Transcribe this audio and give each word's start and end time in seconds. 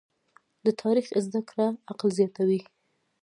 د 0.65 0.67
تاریخ 0.81 1.05
زده 1.25 1.41
کړه 1.49 1.67
عقل 1.91 2.09
زیاتوي. 2.19 2.61